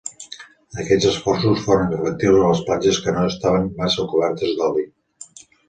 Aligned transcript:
Aquests 0.83 1.05
esforços 1.09 1.61
foren 1.65 1.93
efectius 1.99 2.39
a 2.39 2.49
les 2.53 2.63
platges 2.71 2.99
que 3.05 3.15
no 3.21 3.29
estaven 3.35 3.71
massa 3.83 4.09
cobertes 4.17 4.59
d'oli. 4.59 4.91